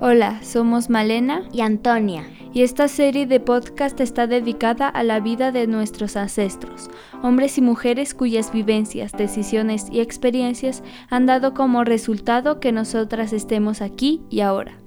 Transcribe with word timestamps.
Hola, 0.00 0.40
somos 0.44 0.90
Malena 0.90 1.42
y 1.52 1.60
Antonia. 1.60 2.22
Y 2.52 2.62
esta 2.62 2.86
serie 2.86 3.26
de 3.26 3.40
podcast 3.40 3.98
está 3.98 4.28
dedicada 4.28 4.88
a 4.88 5.02
la 5.02 5.18
vida 5.18 5.50
de 5.50 5.66
nuestros 5.66 6.16
ancestros, 6.16 6.88
hombres 7.20 7.58
y 7.58 7.62
mujeres 7.62 8.14
cuyas 8.14 8.52
vivencias, 8.52 9.10
decisiones 9.10 9.88
y 9.90 9.98
experiencias 9.98 10.84
han 11.10 11.26
dado 11.26 11.52
como 11.52 11.82
resultado 11.82 12.60
que 12.60 12.70
nosotras 12.70 13.32
estemos 13.32 13.82
aquí 13.82 14.22
y 14.30 14.40
ahora. 14.40 14.78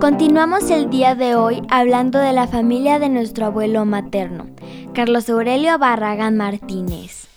Continuamos 0.00 0.68
el 0.72 0.90
día 0.90 1.14
de 1.14 1.36
hoy 1.36 1.62
hablando 1.70 2.18
de 2.18 2.32
la 2.32 2.48
familia 2.48 2.98
de 2.98 3.08
nuestro 3.08 3.46
abuelo 3.46 3.84
materno, 3.84 4.46
Carlos 4.94 5.30
Aurelio 5.30 5.78
Barragán 5.78 6.36
Martínez. 6.36 7.35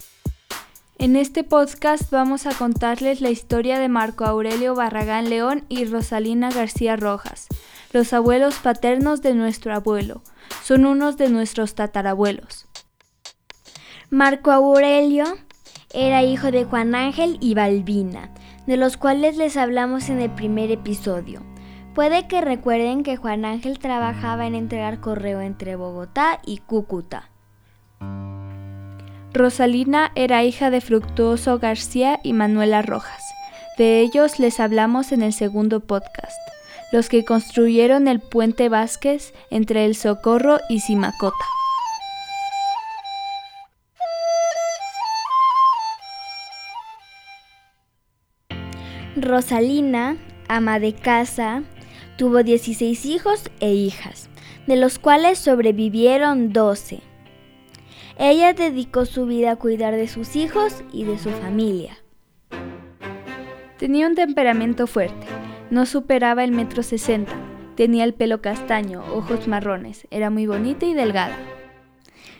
En 1.00 1.16
este 1.16 1.46
podcast 1.46 2.12
vamos 2.12 2.46
a 2.46 2.54
contarles 2.54 3.22
la 3.22 3.30
historia 3.30 3.80
de 3.80 3.88
Marco 3.88 4.26
Aurelio 4.26 4.76
Barragán 4.76 5.30
León 5.30 5.64
y 5.70 5.86
Rosalina 5.86 6.52
García 6.52 6.98
Rojas, 6.98 7.48
los 7.94 8.12
abuelos 8.12 8.56
paternos 8.56 9.22
de 9.22 9.34
nuestro 9.34 9.74
abuelo. 9.74 10.22
Son 10.62 10.86
unos 10.86 11.16
de 11.16 11.30
nuestros 11.30 11.74
tatarabuelos. 11.74 12.68
Marco 14.10 14.52
Aurelio 14.52 15.24
era 15.94 16.22
hijo 16.24 16.52
de 16.52 16.66
Juan 16.66 16.94
Ángel 16.94 17.38
y 17.40 17.54
Balbina, 17.54 18.34
de 18.68 18.76
los 18.76 18.98
cuales 18.98 19.38
les 19.38 19.56
hablamos 19.56 20.10
en 20.10 20.20
el 20.20 20.32
primer 20.32 20.70
episodio. 20.70 21.42
Puede 21.96 22.28
que 22.28 22.42
recuerden 22.42 23.04
que 23.04 23.16
Juan 23.16 23.46
Ángel 23.46 23.80
trabajaba 23.80 24.48
en 24.48 24.54
entregar 24.54 25.00
correo 25.00 25.40
entre 25.40 25.78
Bogotá 25.78 26.42
y 26.46 26.58
Cúcuta. 26.58 27.30
Rosalina 29.32 30.12
era 30.16 30.44
hija 30.44 30.72
de 30.72 30.82
Fructuoso 30.82 31.60
García 31.60 32.20
y 32.24 32.34
Manuela 32.34 32.82
Rojas. 32.82 33.22
De 33.78 34.02
ellos 34.02 34.40
les 34.40 34.60
hablamos 34.60 35.12
en 35.12 35.22
el 35.22 35.34
segundo 35.34 35.82
podcast, 35.82 36.38
los 36.92 37.10
que 37.10 37.24
construyeron 37.24 38.08
el 38.08 38.20
puente 38.20 38.70
Vázquez 38.70 39.34
entre 39.52 39.86
El 39.86 39.96
Socorro 39.96 40.60
y 40.68 40.80
Simacota. 40.80 41.46
Rosalina, 49.16 50.18
ama 50.48 50.80
de 50.80 50.94
casa, 50.94 51.62
tuvo 52.18 52.42
16 52.42 53.06
hijos 53.06 53.44
e 53.60 53.74
hijas, 53.74 54.30
de 54.66 54.76
los 54.76 54.98
cuales 54.98 55.38
sobrevivieron 55.38 56.52
12. 56.52 57.09
Ella 58.22 58.52
dedicó 58.52 59.06
su 59.06 59.26
vida 59.26 59.52
a 59.52 59.56
cuidar 59.56 59.96
de 59.96 60.10
sus 60.10 60.36
hijos 60.36 60.84
y 60.92 61.06
de 61.06 61.18
su 61.18 61.30
familia. 61.30 62.00
Tenía 63.78 64.08
un 64.08 64.16
temperamento 64.16 64.88
fuerte, 64.88 65.26
no 65.70 65.86
superaba 65.86 66.44
el 66.44 66.52
metro 66.52 66.84
sesenta, 66.84 67.32
tenía 67.76 68.04
el 68.04 68.14
pelo 68.14 68.42
castaño, 68.42 69.02
ojos 69.14 69.48
marrones, 69.48 70.06
era 70.12 70.30
muy 70.30 70.48
bonita 70.48 70.86
y 70.86 70.94
delgada. 70.94 71.38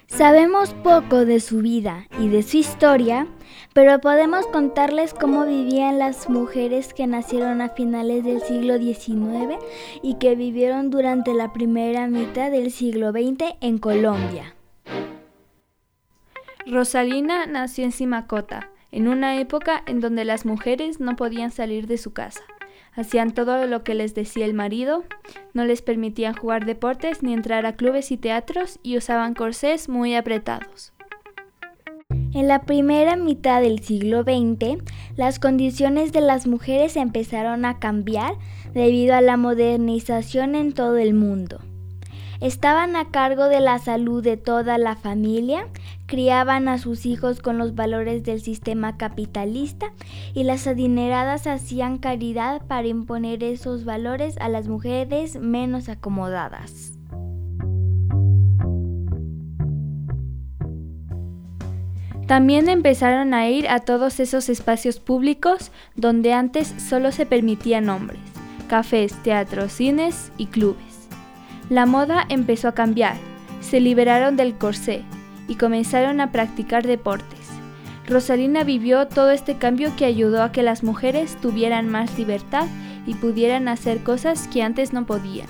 Sabemos 0.08 0.74
poco 0.84 1.24
de 1.24 1.40
su 1.40 1.60
vida 1.60 2.08
y 2.20 2.28
de 2.28 2.44
su 2.44 2.58
historia, 2.58 3.28
pero 3.72 4.02
podemos 4.02 4.48
contarles 4.48 5.14
cómo 5.14 5.46
vivían 5.46 5.98
las 5.98 6.30
mujeres 6.30 6.94
que 6.94 7.08
nacieron 7.08 7.62
a 7.62 7.70
finales 7.70 8.26
del 8.26 8.42
siglo 8.42 8.80
XIX 8.80 9.58
y 10.02 10.16
que 10.16 10.36
vivieron 10.36 10.90
durante 10.90 11.34
la 11.34 11.54
primera 11.54 12.08
mitad 12.08 12.52
del 12.52 12.70
siglo 12.70 13.12
XX 13.12 13.56
en 13.62 13.78
Colombia. 13.78 14.56
Rosalina 16.70 17.48
nació 17.48 17.84
en 17.84 17.92
Simacota, 17.92 18.70
en 18.92 19.08
una 19.08 19.40
época 19.40 19.82
en 19.88 20.00
donde 20.00 20.24
las 20.24 20.46
mujeres 20.46 21.00
no 21.00 21.16
podían 21.16 21.50
salir 21.52 21.88
de 21.88 21.98
su 21.98 22.14
casa. 22.14 22.42
Hacían 22.94 23.34
todo 23.34 23.66
lo 23.66 23.84
que 23.84 23.96
les 23.96 24.14
decía 24.14 24.46
el 24.46 24.54
marido, 24.54 25.04
no 25.54 25.66
les 25.66 25.82
permitían 25.82 26.36
jugar 26.36 26.66
deportes 26.66 27.24
ni 27.24 27.34
entrar 27.34 27.66
a 27.66 27.76
clubes 27.76 28.12
y 28.12 28.18
teatros 28.18 28.80
y 28.84 28.98
usaban 28.98 29.34
corsés 29.34 29.90
muy 29.90 30.14
apretados. 30.14 30.94
En 32.34 32.48
la 32.48 32.62
primera 32.62 33.16
mitad 33.16 33.62
del 33.62 33.80
siglo 33.80 34.22
XX, 34.22 34.84
las 35.16 35.40
condiciones 35.40 36.12
de 36.12 36.22
las 36.22 36.46
mujeres 36.46 36.98
empezaron 36.98 37.66
a 37.66 37.80
cambiar 37.80 38.34
debido 38.74 39.16
a 39.16 39.22
la 39.22 39.38
modernización 39.38 40.54
en 40.54 40.74
todo 40.74 40.98
el 40.98 41.16
mundo. 41.16 41.60
Estaban 42.42 42.96
a 42.96 43.10
cargo 43.12 43.50
de 43.50 43.60
la 43.60 43.80
salud 43.80 44.24
de 44.24 44.38
toda 44.38 44.78
la 44.78 44.96
familia, 44.96 45.68
criaban 46.06 46.70
a 46.70 46.78
sus 46.78 47.06
hijos 47.06 47.42
con 47.42 47.58
los 47.58 47.76
valores 47.76 48.24
del 48.24 48.42
sistema 48.42 48.96
capitalista 48.96 49.92
y 50.34 50.46
las 50.46 50.66
adineradas 50.66 51.48
hacían 51.48 51.98
caridad 51.98 52.62
para 52.66 52.88
imponer 52.88 53.44
esos 53.44 53.84
valores 53.84 54.38
a 54.40 54.48
las 54.48 54.70
mujeres 54.70 55.38
menos 55.38 55.90
acomodadas. 55.90 56.94
También 62.26 62.70
empezaron 62.70 63.34
a 63.34 63.50
ir 63.50 63.68
a 63.68 63.80
todos 63.80 64.20
esos 64.20 64.50
espacios 64.50 65.00
públicos 65.00 65.72
donde 65.96 66.32
antes 66.32 66.74
solo 66.78 67.12
se 67.12 67.26
permitían 67.26 67.90
hombres, 67.90 68.20
cafés, 68.70 69.14
teatros, 69.24 69.74
cines 69.74 70.32
y 70.38 70.46
clubes. 70.46 70.89
La 71.70 71.86
moda 71.86 72.26
empezó 72.30 72.68
a 72.68 72.74
cambiar, 72.74 73.16
se 73.62 73.80
liberaron 73.80 74.36
del 74.36 74.58
corsé 74.58 75.04
y 75.48 75.54
comenzaron 75.54 76.20
a 76.20 76.32
practicar 76.32 76.88
deportes. 76.88 77.40
Rosalina 78.08 78.64
vivió 78.64 79.08
todo 79.08 79.30
este 79.30 79.60
cambio 79.60 79.96
que 79.96 80.06
ayudó 80.06 80.42
a 80.42 80.52
que 80.52 80.64
las 80.64 80.82
mujeres 80.82 81.38
tuvieran 81.40 81.88
más 81.88 82.18
libertad 82.18 82.66
y 83.06 83.14
pudieran 83.14 83.68
hacer 83.68 84.04
cosas 84.04 84.48
que 84.48 84.64
antes 84.64 84.94
no 84.94 85.06
podían. 85.06 85.48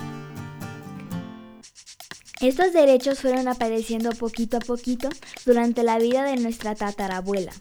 Estos 2.42 2.74
derechos 2.74 3.20
fueron 3.20 3.48
apareciendo 3.48 4.10
poquito 4.10 4.58
a 4.58 4.60
poquito 4.60 5.08
durante 5.46 5.82
la 5.82 5.98
vida 5.98 6.24
de 6.24 6.36
nuestra 6.36 6.74
tatarabuela 6.74 7.52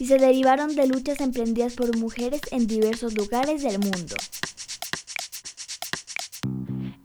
y 0.00 0.06
se 0.06 0.18
derivaron 0.18 0.74
de 0.74 0.88
luchas 0.88 1.20
emprendidas 1.20 1.74
por 1.74 1.96
mujeres 1.96 2.40
en 2.50 2.66
diversos 2.66 3.14
lugares 3.14 3.62
del 3.62 3.78
mundo. 3.78 4.16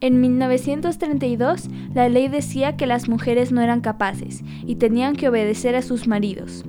En 0.08 0.22
1932, 0.22 1.68
la 1.94 2.08
ley 2.08 2.30
decía 2.30 2.78
que 2.78 2.88
las 2.88 3.10
mujeres 3.10 3.52
no 3.52 3.60
eran 3.60 3.82
capaces 3.82 4.42
y 4.66 4.76
tenían 4.76 5.18
que 5.18 5.28
obedecer 5.28 5.76
a 5.76 5.82
sus 5.82 6.08
maridos. 6.08 6.64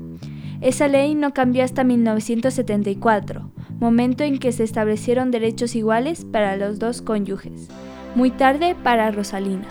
Esa 0.61 0.89
ley 0.89 1.15
no 1.15 1.33
cambió 1.33 1.63
hasta 1.63 1.85
1974, 1.85 3.49
momento 3.79 4.25
en 4.25 4.41
que 4.41 4.51
se 4.51 4.65
establecieron 4.65 5.31
derechos 5.31 5.77
iguales 5.77 6.25
para 6.25 6.57
los 6.57 6.81
dos 6.81 7.01
cónyuges. 7.01 7.69
Muy 8.17 8.33
tarde 8.33 8.75
para 8.75 9.13
Rosalina. 9.13 9.69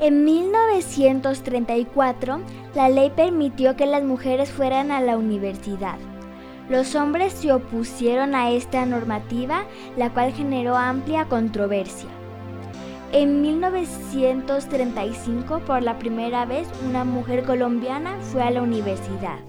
En 0.00 0.24
1934, 0.24 2.40
la 2.74 2.88
ley 2.88 3.12
permitió 3.14 3.76
que 3.76 3.86
las 3.86 4.02
mujeres 4.02 4.50
fueran 4.50 4.90
a 4.90 5.00
la 5.00 5.16
universidad. 5.16 5.94
Los 6.68 6.96
hombres 6.96 7.34
se 7.34 7.52
opusieron 7.52 8.34
a 8.34 8.50
esta 8.50 8.84
normativa, 8.84 9.62
la 9.96 10.12
cual 10.12 10.32
generó 10.32 10.76
amplia 10.76 11.26
controversia. 11.26 12.08
En 13.12 13.40
1935, 13.42 15.60
por 15.66 15.82
la 15.82 15.98
primera 15.98 16.46
vez, 16.46 16.66
una 16.88 17.04
mujer 17.04 17.44
colombiana 17.44 18.18
fue 18.20 18.42
a 18.42 18.50
la 18.50 18.62
universidad. 18.62 19.40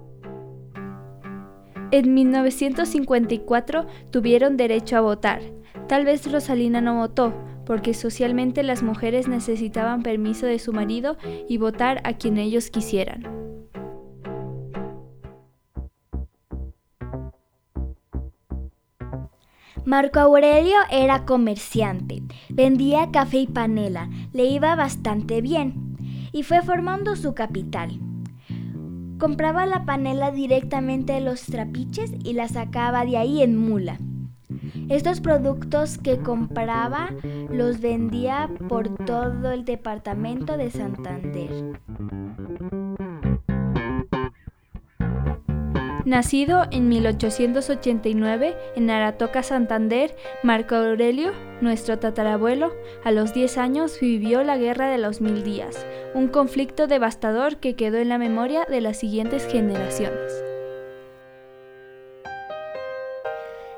En 1.92 2.14
1954 2.14 3.88
tuvieron 4.12 4.58
derecho 4.58 4.98
a 4.98 5.02
votar. 5.02 5.42
Tal 5.88 6.04
vez 6.04 6.30
Rosalina 6.30 6.82
no 6.82 6.98
votó, 6.98 7.34
porque 7.66 7.94
socialmente 7.94 8.64
las 8.64 8.84
mujeres 8.84 9.30
necesitaban 9.30 10.04
permiso 10.04 10.46
de 10.46 10.60
su 10.60 10.74
marido 10.74 11.16
y 11.48 11.58
votar 11.58 12.02
a 12.04 12.18
quien 12.18 12.38
ellos 12.38 12.70
quisieran. 12.70 13.43
Marco 19.86 20.20
Aurelio 20.20 20.78
era 20.90 21.26
comerciante, 21.26 22.24
vendía 22.50 23.12
café 23.12 23.40
y 23.40 23.48
panela, 23.48 24.10
le 24.32 24.46
iba 24.46 24.76
bastante 24.76 25.42
bien 25.42 25.98
y 26.32 26.44
fue 26.44 26.62
formando 26.62 27.18
su 27.18 27.34
capital. 27.34 28.00
Compraba 29.20 29.66
la 29.66 29.84
panela 29.84 30.32
directamente 30.32 31.14
de 31.14 31.22
los 31.22 31.44
trapiches 31.44 32.14
y 32.24 32.34
la 32.34 32.48
sacaba 32.48 33.04
de 33.04 33.18
ahí 33.18 33.42
en 33.42 33.58
mula. 33.58 34.00
Estos 34.88 35.20
productos 35.20 35.98
que 35.98 36.18
compraba 36.18 37.10
los 37.50 37.82
vendía 37.82 38.50
por 38.70 38.88
todo 39.06 39.52
el 39.52 39.66
departamento 39.66 40.56
de 40.56 40.72
Santander. 40.72 41.80
Nacido 46.14 46.66
en 46.70 46.90
1889 46.90 48.56
en 48.76 48.92
Aratoca, 48.92 49.42
Santander, 49.42 50.16
Marco 50.44 50.76
Aurelio, 50.76 51.32
nuestro 51.60 51.98
tatarabuelo, 51.98 52.72
a 53.04 53.10
los 53.10 53.34
10 53.34 53.58
años 53.58 54.00
vivió 54.00 54.44
la 54.44 54.56
Guerra 54.56 54.92
de 54.92 55.00
los 55.00 55.22
Mil 55.22 55.44
Días, 55.44 55.88
un 56.14 56.28
conflicto 56.28 56.86
devastador 56.86 57.58
que 57.58 57.76
quedó 57.76 57.98
en 57.98 58.10
la 58.10 58.20
memoria 58.20 58.64
de 58.70 58.80
las 58.80 58.98
siguientes 58.98 59.48
generaciones. 59.48 60.32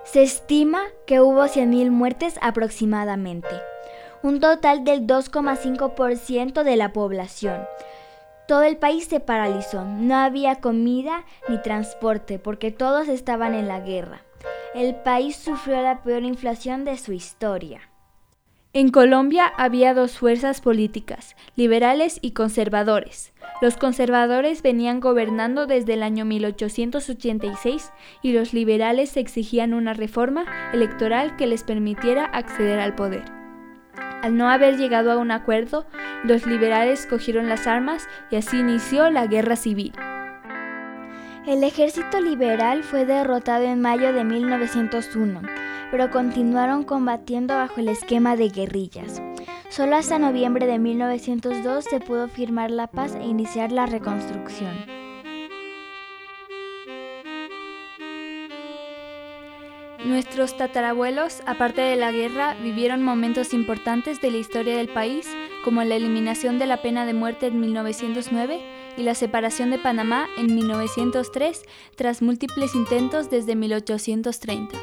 Se 0.03 0.21
estima 0.21 0.81
que 1.05 1.21
hubo 1.21 1.45
100.000 1.45 1.89
muertes 1.89 2.37
aproximadamente, 2.41 3.47
un 4.23 4.41
total 4.41 4.83
del 4.83 5.07
2,5% 5.07 6.63
de 6.63 6.75
la 6.75 6.91
población. 6.91 7.61
Todo 8.47 8.61
el 8.61 8.77
país 8.77 9.05
se 9.05 9.19
paralizó, 9.19 9.85
no 9.85 10.15
había 10.15 10.55
comida 10.61 11.25
ni 11.47 11.59
transporte 11.61 12.37
porque 12.37 12.71
todos 12.71 13.07
estaban 13.07 13.55
en 13.55 13.67
la 13.67 13.79
guerra. 13.79 14.21
El 14.75 14.95
país 14.95 15.35
sufrió 15.35 15.81
la 15.81 16.03
peor 16.03 16.23
inflación 16.23 16.85
de 16.85 16.97
su 16.97 17.11
historia. 17.11 17.89
En 18.73 18.91
Colombia 18.91 19.45
había 19.57 19.93
dos 19.93 20.17
fuerzas 20.17 20.59
políticas, 20.59 21.35
liberales 21.55 22.19
y 22.21 22.31
conservadores. 22.31 23.33
Los 23.61 23.77
conservadores 23.77 24.61
venían 24.61 24.99
gobernando 24.99 25.65
desde 25.65 25.93
el 25.93 26.03
año 26.03 26.25
1886 26.25 27.91
y 28.21 28.33
los 28.33 28.53
liberales 28.53 29.15
exigían 29.15 29.73
una 29.73 29.93
reforma 29.93 30.45
electoral 30.73 31.37
que 31.37 31.47
les 31.47 31.63
permitiera 31.63 32.25
acceder 32.25 32.79
al 32.79 32.95
poder. 32.95 33.34
Al 34.25 34.37
no 34.37 34.49
haber 34.49 34.75
llegado 34.75 35.11
a 35.11 35.17
un 35.17 35.29
acuerdo, 35.29 35.85
los 36.23 36.47
liberales 36.47 37.05
cogieron 37.05 37.47
las 37.47 37.67
armas 37.67 38.07
y 38.31 38.37
así 38.37 38.57
inició 38.57 39.11
la 39.11 39.27
guerra 39.27 39.55
civil. 39.55 39.93
El 41.45 41.63
ejército 41.63 42.19
liberal 42.19 42.81
fue 42.81 43.05
derrotado 43.05 43.65
en 43.65 43.81
mayo 43.81 44.13
de 44.13 44.23
1901, 44.23 45.41
pero 45.91 46.09
continuaron 46.09 46.83
combatiendo 46.83 47.53
bajo 47.53 47.79
el 47.79 47.87
esquema 47.87 48.35
de 48.35 48.49
guerrillas. 48.49 49.21
Solo 49.69 49.95
hasta 49.95 50.17
noviembre 50.17 50.65
de 50.65 50.79
1902 50.79 51.85
se 51.85 51.99
pudo 51.99 52.27
firmar 52.27 52.71
la 52.71 52.87
paz 52.87 53.13
e 53.13 53.25
iniciar 53.25 53.71
la 53.71 53.85
reconstrucción. 53.85 54.94
Nuestros 60.05 60.55
tatarabuelos, 60.55 61.41
aparte 61.47 61.81
de 61.81 61.95
la 61.95 62.11
guerra, 62.11 62.53
vivieron 62.61 63.01
momentos 63.01 63.55
importantes 63.55 64.21
de 64.21 64.29
la 64.29 64.37
historia 64.37 64.77
del 64.77 64.87
país, 64.87 65.27
como 65.63 65.83
la 65.83 65.95
eliminación 65.95 66.59
de 66.59 66.67
la 66.67 66.83
pena 66.83 67.07
de 67.07 67.15
muerte 67.15 67.47
en 67.47 67.59
1909 67.59 68.61
y 68.97 69.01
la 69.01 69.15
separación 69.15 69.71
de 69.71 69.79
Panamá 69.79 70.27
en 70.37 70.53
1903, 70.53 71.63
tras 71.95 72.21
múltiples 72.21 72.75
intentos 72.75 73.31
desde 73.31 73.55
1830. 73.55 74.77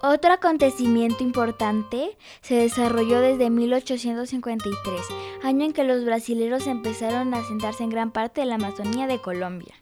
Otro 0.00 0.32
acontecimiento 0.32 1.22
importante 1.22 2.16
se 2.40 2.54
desarrolló 2.54 3.20
desde 3.20 3.50
1853, 3.50 5.00
año 5.42 5.66
en 5.66 5.74
que 5.74 5.84
los 5.84 6.06
brasileros 6.06 6.66
empezaron 6.66 7.34
a 7.34 7.40
asentarse 7.40 7.84
en 7.84 7.90
gran 7.90 8.12
parte 8.12 8.40
de 8.40 8.46
la 8.46 8.54
Amazonía 8.54 9.06
de 9.06 9.20
Colombia. 9.20 9.74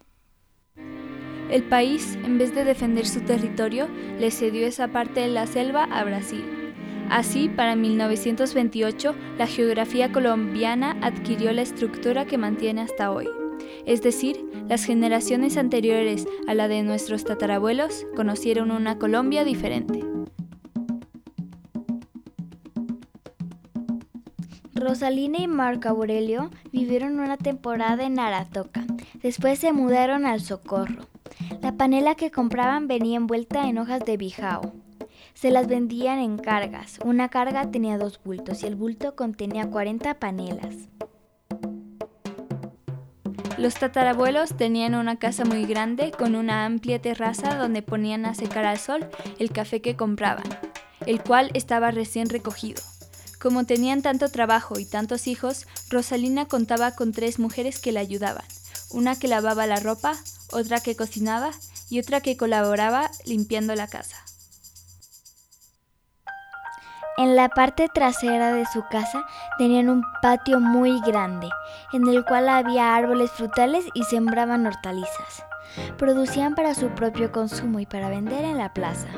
El 1.51 1.63
país, 1.63 2.19
en 2.25 2.39
vez 2.39 2.55
de 2.55 2.65
defender 2.65 3.07
su 3.07 3.21
territorio, 3.21 3.89
le 4.19 4.31
cedió 4.31 4.67
esa 4.67 4.89
parte 4.89 5.21
de 5.21 5.29
la 5.29 5.47
selva 5.47 5.85
a 5.85 6.03
Brasil. 6.05 6.45
Así, 7.11 7.49
para 7.49 7.77
1928, 7.77 9.15
la 9.39 9.47
geografía 9.47 10.11
colombiana 10.11 10.97
adquirió 11.03 11.53
la 11.53 11.63
estructura 11.63 12.25
que 12.25 12.39
mantiene 12.39 12.81
hasta 12.81 13.11
hoy. 13.11 13.29
Es 13.87 14.03
decir, 14.03 14.45
las 14.69 14.85
generaciones 14.85 15.59
anteriores 15.59 16.27
a 16.49 16.55
la 16.55 16.69
de 16.69 16.83
nuestros 16.83 17.25
tatarabuelos 17.25 18.07
conocieron 18.17 18.71
una 18.71 18.99
Colombia 18.99 19.45
diferente. 19.45 20.03
Rosalina 24.75 25.39
y 25.39 25.47
Marco 25.47 25.89
Aurelio 25.89 26.51
vivieron 26.73 27.21
una 27.21 27.37
temporada 27.37 28.05
en 28.05 28.19
Aratoca. 28.19 28.85
Después 29.23 29.59
se 29.59 29.73
mudaron 29.73 30.27
al 30.27 30.41
Socorro. 30.41 31.14
La 31.65 31.79
panela 31.79 32.15
que 32.15 32.31
compraban 32.31 32.89
venía 32.89 33.17
envuelta 33.17 33.67
en 33.67 33.79
hojas 33.79 34.05
de 34.05 34.19
bijao. 34.19 34.75
Se 35.33 35.51
las 35.51 35.67
vendían 35.67 36.19
en 36.19 36.37
cargas. 36.37 36.99
Una 37.03 37.31
carga 37.31 37.71
tenía 37.71 37.97
dos 37.97 38.21
bultos 38.23 38.63
y 38.63 38.67
el 38.67 38.75
bulto 38.75 39.17
contenía 39.17 39.71
40 39.71 40.19
panelas. 40.21 40.75
Los 43.57 43.77
tatarabuelos 43.77 44.59
tenían 44.59 44.95
una 44.95 45.17
casa 45.17 45.47
muy 45.47 45.65
grande 45.65 46.11
con 46.11 46.35
una 46.35 46.67
amplia 46.67 47.01
terraza 47.01 47.55
donde 47.55 47.81
ponían 47.81 48.27
a 48.27 48.35
secar 48.35 48.67
al 48.67 48.77
sol 48.77 49.09
el 49.39 49.51
café 49.51 49.81
que 49.81 49.97
compraban, 49.97 50.45
el 51.07 51.23
cual 51.23 51.51
estaba 51.55 51.91
recién 51.91 52.29
recogido. 52.29 52.83
Como 53.41 53.65
tenían 53.65 54.03
tanto 54.03 54.29
trabajo 54.29 54.79
y 54.79 54.85
tantos 54.85 55.27
hijos, 55.27 55.67
Rosalina 55.89 56.45
contaba 56.45 56.95
con 56.95 57.13
tres 57.13 57.39
mujeres 57.39 57.81
que 57.81 57.93
la 57.93 58.01
ayudaban, 58.01 58.45
una 58.91 59.19
que 59.19 59.29
lavaba 59.29 59.67
la 59.67 59.81
ropa, 59.81 60.15
otra 60.55 60.81
que 60.81 60.97
cocinaba 60.97 61.51
y 61.91 61.99
otra 61.99 62.21
que 62.21 62.37
colaboraba 62.37 63.11
limpiando 63.27 63.75
la 63.75 63.89
casa. 63.89 64.17
En 67.17 67.37
la 67.37 67.49
parte 67.49 67.89
trasera 67.89 68.53
de 68.53 68.67
su 68.67 68.85
casa 68.91 69.25
tenían 69.57 69.89
un 69.89 70.03
patio 70.21 70.59
muy 70.59 71.01
grande, 71.01 71.49
en 71.93 72.09
el 72.09 72.25
cual 72.25 72.49
había 72.49 72.97
árboles 72.97 73.31
frutales 73.31 73.85
y 73.95 74.03
sembraban 74.03 74.67
hortalizas. 74.67 75.45
Producían 75.97 76.57
para 76.57 76.75
su 76.75 76.89
propio 76.89 77.31
consumo 77.31 77.79
y 77.79 77.87
para 77.87 78.09
vender 78.09 78.45
en 78.45 78.59
la 78.59 78.75
plaza. 78.75 79.09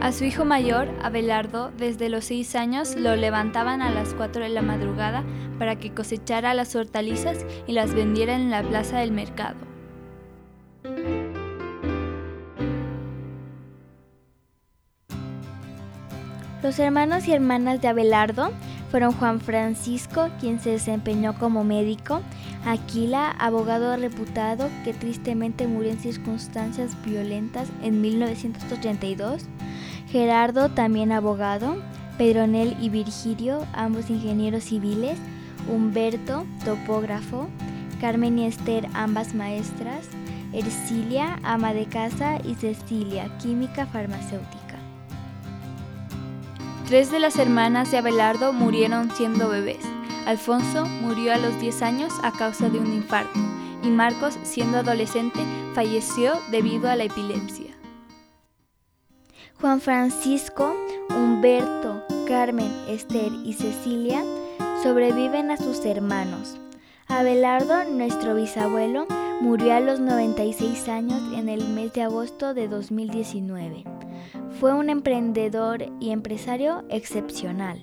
A 0.00 0.12
su 0.12 0.24
hijo 0.24 0.44
mayor, 0.44 0.88
Abelardo, 1.02 1.72
desde 1.76 2.08
los 2.08 2.26
seis 2.26 2.54
años 2.54 2.94
lo 2.94 3.16
levantaban 3.16 3.82
a 3.82 3.90
las 3.90 4.14
cuatro 4.14 4.44
de 4.44 4.48
la 4.48 4.62
madrugada 4.62 5.24
para 5.58 5.76
que 5.76 5.92
cosechara 5.92 6.54
las 6.54 6.76
hortalizas 6.76 7.44
y 7.66 7.72
las 7.72 7.92
vendiera 7.94 8.36
en 8.36 8.48
la 8.48 8.62
plaza 8.62 9.00
del 9.00 9.10
mercado. 9.10 9.56
Los 16.62 16.78
hermanos 16.78 17.26
y 17.26 17.32
hermanas 17.32 17.80
de 17.80 17.88
Abelardo 17.88 18.52
fueron 18.90 19.12
Juan 19.12 19.40
Francisco, 19.40 20.28
quien 20.40 20.60
se 20.60 20.70
desempeñó 20.70 21.38
como 21.38 21.64
médico, 21.64 22.20
Aquila, 22.64 23.30
abogado 23.30 23.96
reputado 23.96 24.68
que 24.84 24.92
tristemente 24.92 25.66
murió 25.66 25.90
en 25.92 25.98
circunstancias 25.98 26.96
violentas 27.04 27.68
en 27.82 28.00
1982, 28.00 29.46
Gerardo, 30.10 30.70
también 30.70 31.12
abogado, 31.12 31.76
Pedronel 32.16 32.76
y 32.80 32.88
Virgilio, 32.88 33.66
ambos 33.72 34.10
ingenieros 34.10 34.64
civiles, 34.64 35.18
Humberto, 35.68 36.46
topógrafo, 36.64 37.48
Carmen 38.00 38.38
y 38.38 38.46
Esther, 38.46 38.88
ambas 38.94 39.34
maestras, 39.34 40.06
Ercilia, 40.52 41.38
ama 41.42 41.74
de 41.74 41.86
casa, 41.86 42.38
y 42.42 42.54
Cecilia, 42.54 43.28
química 43.38 43.86
farmacéutica. 43.86 44.78
Tres 46.86 47.10
de 47.10 47.20
las 47.20 47.36
hermanas 47.36 47.90
de 47.90 47.98
Abelardo 47.98 48.54
murieron 48.54 49.10
siendo 49.10 49.50
bebés. 49.50 49.84
Alfonso 50.26 50.86
murió 50.86 51.34
a 51.34 51.38
los 51.38 51.60
10 51.60 51.82
años 51.82 52.12
a 52.22 52.32
causa 52.32 52.70
de 52.70 52.78
un 52.78 52.92
infarto 52.94 53.38
y 53.82 53.88
Marcos, 53.88 54.38
siendo 54.42 54.78
adolescente, 54.78 55.40
falleció 55.74 56.32
debido 56.50 56.90
a 56.90 56.96
la 56.96 57.04
epilepsia. 57.04 57.67
Juan 59.60 59.80
Francisco, 59.80 60.72
Humberto, 61.10 62.04
Carmen, 62.28 62.70
Esther 62.88 63.32
y 63.44 63.54
Cecilia 63.54 64.22
sobreviven 64.84 65.50
a 65.50 65.56
sus 65.56 65.84
hermanos. 65.84 66.60
Abelardo, 67.08 67.82
nuestro 67.90 68.36
bisabuelo, 68.36 69.08
murió 69.40 69.74
a 69.74 69.80
los 69.80 69.98
96 69.98 70.88
años 70.88 71.20
en 71.36 71.48
el 71.48 71.66
mes 71.70 71.92
de 71.92 72.02
agosto 72.02 72.54
de 72.54 72.68
2019. 72.68 73.82
Fue 74.60 74.72
un 74.74 74.90
emprendedor 74.90 75.86
y 75.98 76.10
empresario 76.10 76.84
excepcional. 76.88 77.80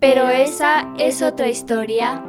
Pero 0.00 0.30
esa 0.30 0.92
es 0.98 1.22
otra 1.22 1.48
historia 1.48 2.24